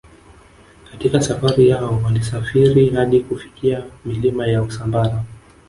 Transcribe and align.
Katika 0.91 1.21
safari 1.21 1.69
yao 1.69 2.01
walisafiri 2.05 2.89
hadi 2.89 3.19
kufika 3.19 3.83
milima 4.05 4.47
ya 4.47 4.61
Usambara 4.61 5.23